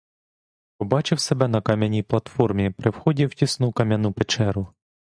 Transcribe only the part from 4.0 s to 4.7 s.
печеру.